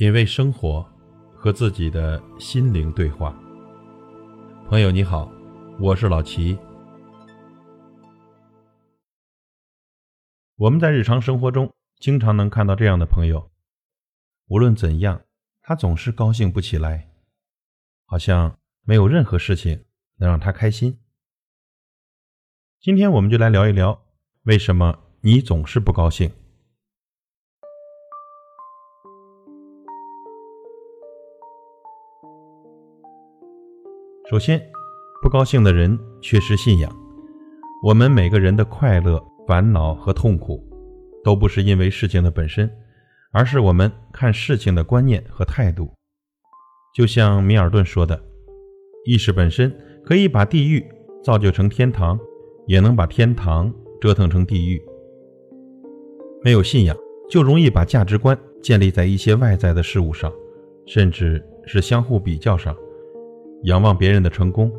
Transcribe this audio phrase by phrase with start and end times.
[0.00, 0.82] 品味生活，
[1.36, 3.38] 和自己的心灵对话。
[4.66, 5.30] 朋友你好，
[5.78, 6.58] 我是老齐。
[10.56, 13.50] 我们在日常生活中经常能看到这样的朋友，
[14.46, 15.20] 无论怎样，
[15.60, 17.10] 他总是高兴不起来，
[18.06, 19.84] 好像没有任何事情
[20.16, 20.98] 能让他开心。
[22.80, 24.02] 今天我们就来聊一聊，
[24.44, 26.32] 为什么你总是不高兴。
[34.30, 34.64] 首先，
[35.20, 36.88] 不高兴的人缺失信仰。
[37.82, 40.64] 我们每个人的快乐、烦恼和痛苦，
[41.24, 42.70] 都不是因为事情的本身，
[43.32, 45.92] 而是我们看事情的观念和态度。
[46.94, 48.22] 就像米尔顿说的
[49.04, 50.80] ：“意识本身可以把地狱
[51.24, 52.16] 造就成天堂，
[52.68, 54.80] 也能把天堂折腾成地狱。”
[56.44, 56.96] 没有信仰，
[57.28, 60.32] 就容易把价值观建立在一些外在的事物上，
[60.86, 62.72] 甚至是相互比较上。
[63.64, 64.72] 仰望别人的成功，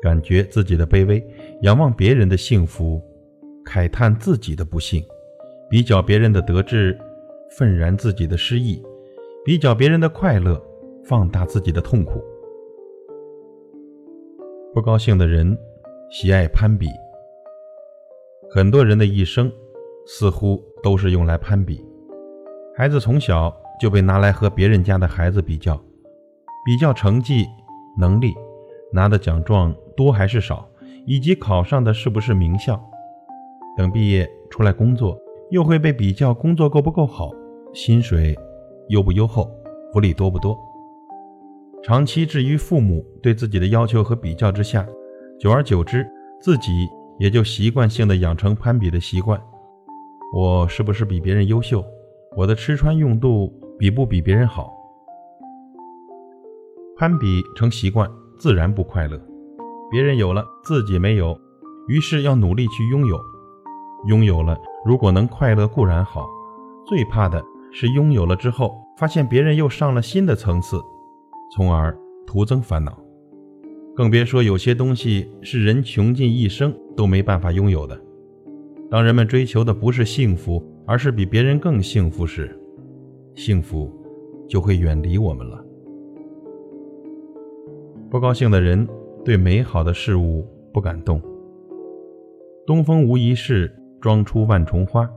[0.00, 1.20] 感觉自己的卑微；
[1.62, 3.02] 仰望别人的幸福，
[3.64, 5.02] 慨叹自己的不幸；
[5.68, 6.96] 比较别人的得志，
[7.50, 8.80] 愤然自己的失意；
[9.44, 10.62] 比较别人的快乐，
[11.04, 12.22] 放大自己的痛苦。
[14.72, 15.58] 不高兴的人
[16.08, 16.86] 喜爱攀比，
[18.52, 19.50] 很多人的一生
[20.06, 21.84] 似乎都是用来攀比。
[22.76, 25.76] 孩子从小就被拿来和别人家的孩子比较，
[26.64, 27.44] 比较成绩。
[27.98, 28.34] 能力
[28.92, 30.68] 拿的奖状多还是少，
[31.06, 32.80] 以及考上的是不是名校。
[33.76, 35.18] 等毕业出来工作，
[35.50, 37.30] 又会被比较工作够不够好，
[37.72, 38.36] 薪水
[38.88, 39.50] 优不优厚，
[39.92, 40.58] 福利多不多。
[41.82, 44.86] 长期置于父母对自己的要求和比较之下，
[45.38, 46.06] 久而久之，
[46.40, 49.40] 自己也就习惯性的养成攀比的习惯。
[50.34, 51.84] 我是不是比别人优秀？
[52.36, 54.72] 我的吃穿用度比不比别人好？
[57.00, 58.06] 攀比成习惯，
[58.36, 59.18] 自然不快乐。
[59.90, 61.34] 别人有了，自己没有，
[61.88, 63.18] 于是要努力去拥有。
[64.06, 66.28] 拥有了，如果能快乐固然好，
[66.86, 70.78] 最怕的是拥有了之后，发现别人又上了新的层次，
[71.56, 73.02] 从而徒增烦恼。
[73.96, 77.98] 更别说有些东西是人穷尽一生都没办法拥有的。
[78.90, 82.54] 当人们追求的不是幸福，而是比别人更幸福时，
[83.34, 83.90] 幸福
[84.46, 85.64] 就会远离我们了。
[88.10, 88.88] 不高兴的人
[89.24, 91.22] 对美好的事物不感动。
[92.66, 95.08] 东风无疑是，装出万重花。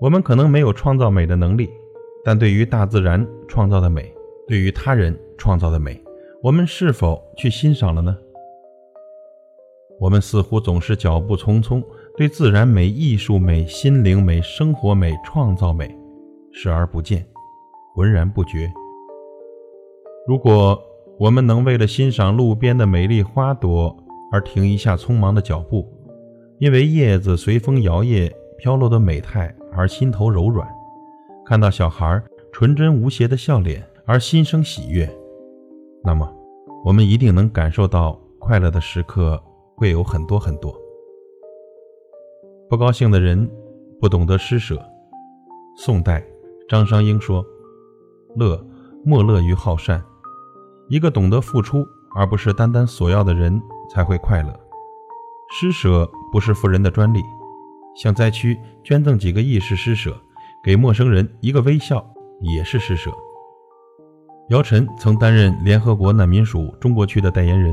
[0.00, 1.68] 我们可能没有创造美的能力，
[2.24, 4.14] 但对于大自然创造的美，
[4.46, 6.00] 对于他人创造的美，
[6.40, 8.16] 我们是否去欣赏了呢？
[9.98, 11.82] 我们似乎总是脚步匆匆，
[12.16, 15.92] 对自然美、艺术美、心灵美、生活美、创造美
[16.52, 17.26] 视而不见，
[17.96, 18.72] 浑然不觉。
[20.28, 20.80] 如果。
[21.20, 23.94] 我们能为了欣赏路边的美丽花朵
[24.32, 25.86] 而停一下匆忙的脚步，
[26.58, 30.66] 因为叶子随风摇曳飘落的美态而心头柔软；
[31.44, 35.06] 看到小孩纯真无邪的笑脸而心生喜悦，
[36.02, 36.26] 那么
[36.86, 39.38] 我们一定能感受到快乐的时刻
[39.76, 40.74] 会有很多很多。
[42.66, 43.46] 不高兴的人
[44.00, 44.82] 不懂得施舍。
[45.76, 46.24] 宋代
[46.66, 47.44] 张商英说
[48.36, 48.66] ：“乐
[49.04, 50.02] 莫乐于好善。”
[50.90, 51.86] 一个懂得付出
[52.16, 54.52] 而不是单单索要的人才会快乐。
[55.52, 57.22] 施舍不是富人的专利，
[57.94, 60.20] 向灾区捐赠几个亿是施舍，
[60.64, 62.04] 给陌生人一个微笑
[62.40, 63.08] 也是施舍。
[64.48, 67.72] 姚晨曾担任联合国难民署中国区的代言人，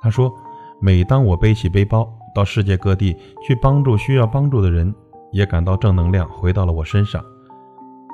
[0.00, 0.32] 他说
[0.80, 4.94] ：“每当我背起背包到世界各地去帮助需要帮助的人，
[5.32, 7.20] 也感到正能量回到了我身上。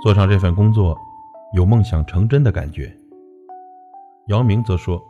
[0.03, 0.97] 做上这份工作，
[1.55, 2.91] 有梦想成真的感觉。”
[4.29, 5.03] 姚明则说：“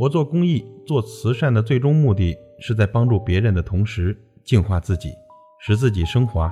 [0.00, 5.10] 我做公益、做慈善的最终目的是在帮助别人的同时净化自己，
[5.60, 6.50] 使自己升华。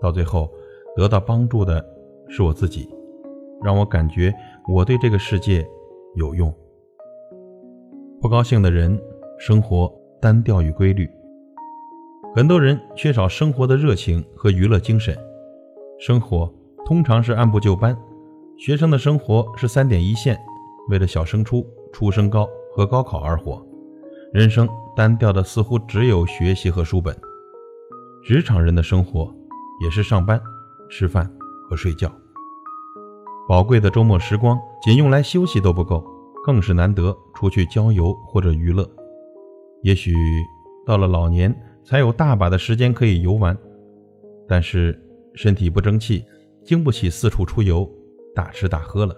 [0.00, 0.50] 到最后，
[0.96, 1.84] 得到帮助的
[2.28, 2.88] 是我自己，
[3.62, 4.34] 让我感觉
[4.72, 5.66] 我对这个世界
[6.14, 6.50] 有用。”
[8.22, 8.98] 不高兴的人，
[9.38, 9.92] 生活
[10.22, 11.06] 单调与规律。
[12.34, 15.14] 很多人缺少生活的热情和娱乐精神，
[16.00, 16.50] 生活
[16.86, 17.94] 通常是按部就班。
[18.56, 20.38] 学生的生活是三点一线。
[20.88, 23.64] 为了小升初、初升高和高考而活，
[24.32, 27.16] 人生单调的似乎只有学习和书本。
[28.22, 29.34] 职场人的生活
[29.82, 30.40] 也是上班、
[30.90, 31.30] 吃饭
[31.68, 32.10] 和睡觉。
[33.48, 36.02] 宝贵的周末时光仅用来休息都不够，
[36.44, 38.88] 更是难得出去郊游或者娱乐。
[39.82, 40.14] 也许
[40.86, 41.54] 到了老年
[41.84, 43.56] 才有大把的时间可以游玩，
[44.48, 44.98] 但是
[45.34, 46.24] 身体不争气，
[46.64, 47.86] 经不起四处出游、
[48.34, 49.14] 大吃大喝了。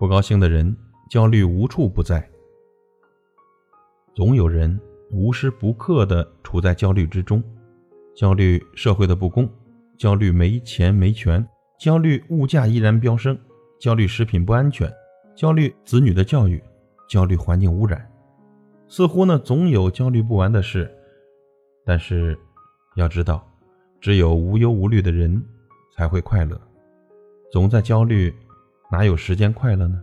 [0.00, 0.74] 不高兴的人，
[1.10, 2.26] 焦虑无处不在。
[4.14, 4.80] 总有人
[5.10, 7.44] 无时不刻地处在焦虑之中，
[8.16, 9.46] 焦虑社会的不公，
[9.98, 11.46] 焦虑没钱没权，
[11.78, 13.38] 焦虑物价依然飙升，
[13.78, 14.90] 焦虑食品不安全，
[15.36, 16.64] 焦虑子女的教育，
[17.06, 18.10] 焦虑环境污染。
[18.88, 20.90] 似乎呢，总有焦虑不完的事。
[21.84, 22.34] 但是，
[22.96, 23.46] 要知道，
[24.00, 25.44] 只有无忧无虑的人
[25.94, 26.58] 才会快乐。
[27.52, 28.34] 总在焦虑，
[28.92, 30.02] 哪有时间快乐呢？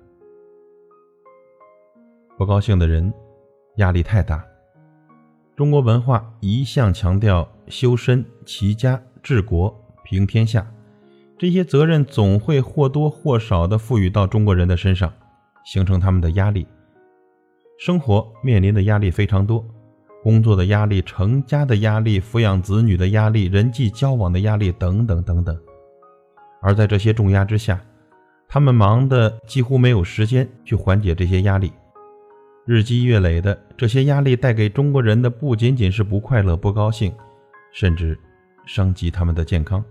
[2.38, 3.14] 不高兴的人。
[3.76, 4.44] 压力太大。
[5.56, 9.72] 中国文化一向强调修身、齐家、治国、
[10.04, 10.66] 平天下，
[11.38, 15.14] 这些责任总会或多或少地赋予到中国人的身上，
[15.64, 16.66] 形成他们的压力。
[17.78, 19.64] 生活面临的压力非常多，
[20.24, 25.56] 工作的压力、成家的压力、抚养子女的压力、人际交往的压力等等等等。
[26.64, 27.80] 而在这些重压之下，
[28.48, 31.72] 他们忙得几乎没有时间去缓解这些压力。
[32.66, 37.14] 日积月累的这些压力带给中国人的不仅仅是不快乐、不高兴，
[37.72, 38.18] 甚至
[38.66, 39.84] 伤及他们的健康。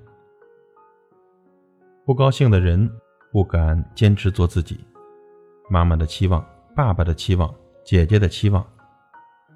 [2.05, 2.91] 不高兴的人
[3.33, 4.79] 不敢坚持做自己，
[5.71, 6.45] 妈妈的期望、
[6.75, 7.53] 爸爸的期望、
[7.85, 8.65] 姐姐的期望，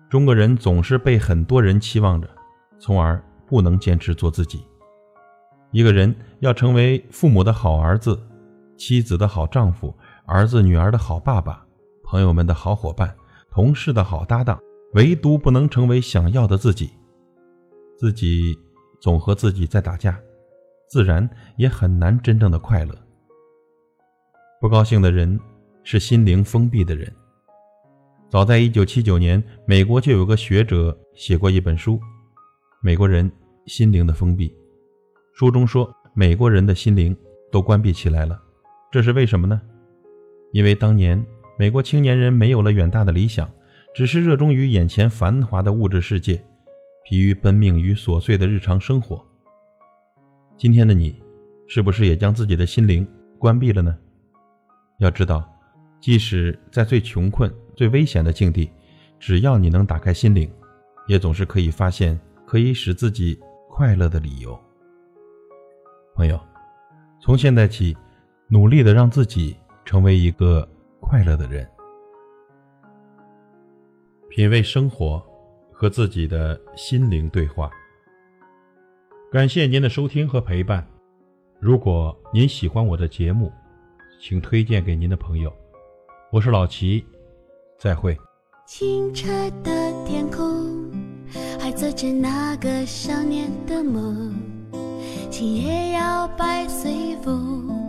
[0.09, 2.29] 中国人总是被很多人期望着，
[2.79, 4.65] 从而不能坚持做自己。
[5.73, 8.19] 一个人要成为父母的好儿子、
[8.81, 9.95] 妻子的好丈夫、
[10.25, 11.63] 儿子女儿的好爸爸。
[12.03, 13.15] 朋友们的好伙伴，
[13.51, 14.59] 同事的好搭档，
[14.95, 16.91] 唯独不能成为想要的自己。
[17.99, 18.59] 自己
[18.99, 20.19] 总和自己在打架，
[20.89, 21.29] 自然
[21.59, 22.97] 也很难真正的快乐。
[24.63, 25.39] 不高兴的人
[25.85, 27.13] 是心灵封闭的人。
[28.31, 31.97] 早在一九七九年，美国就有个学者写过一本书
[32.81, 33.31] 《美国人
[33.67, 34.49] 心灵的封闭》。
[35.35, 37.15] 书中说，美国人的心灵
[37.53, 38.43] 都关闭起来了，
[38.91, 39.61] 这是为什么呢？
[40.53, 41.25] 因为当年。
[41.59, 43.47] 美国青年人没有了远大的理想，
[43.95, 46.43] 只是热衷于眼前繁华的物质世界，
[47.05, 49.23] 疲于奔命于琐碎的日常生活。
[50.57, 51.23] 今天的你，
[51.69, 53.07] 是不是也将自己的心灵
[53.39, 53.95] 关闭了呢？
[55.01, 55.47] 要知道，
[56.01, 58.71] 即使在最穷困、最危险的境地，
[59.19, 60.51] 只要你能打开心灵，
[61.09, 63.39] 也总是可以发现可以使自己
[63.69, 64.59] 快乐的理由。
[66.15, 66.41] 朋友，
[67.21, 67.95] 从现在起，
[68.51, 70.69] 努力的让自己成为一个。
[71.03, 71.69] 快乐的人，
[74.29, 75.21] 品味生活，
[75.73, 77.69] 和自己的心灵对话。
[79.33, 80.87] 感谢您的收听和陪伴。
[81.59, 83.51] 如果您喜欢我的节目，
[84.21, 85.53] 请推荐给您的朋友。
[86.31, 87.05] 我是老齐，
[87.77, 88.17] 再会。
[88.65, 89.27] 清澈
[89.65, 90.93] 的天空，
[91.59, 94.33] 还做着那个少年的梦。
[95.29, 97.80] 今夜摇摆随风。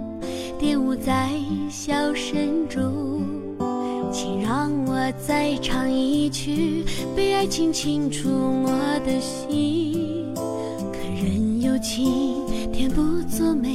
[0.62, 1.28] 蝶舞在
[1.72, 3.26] 笑声中，
[4.12, 6.86] 请让我再唱一曲，
[7.16, 8.70] 被爱情轻触摸
[9.04, 10.32] 的心。
[10.36, 13.74] 可人有情，天不作美，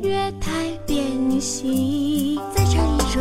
[0.00, 1.04] 月太变
[1.40, 2.38] 心。
[2.54, 3.18] 再唱一首